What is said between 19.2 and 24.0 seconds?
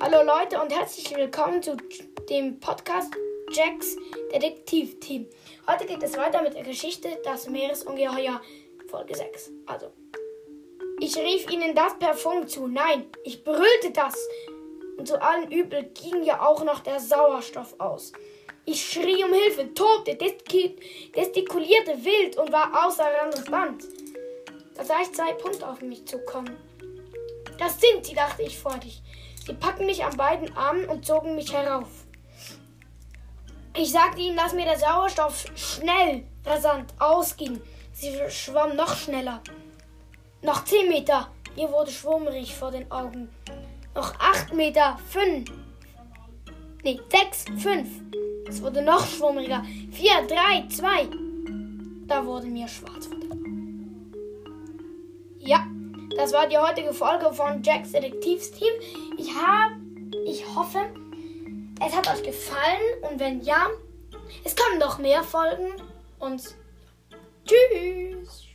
um Hilfe, tobte, gestikulierte wild und war außer Rand und Band.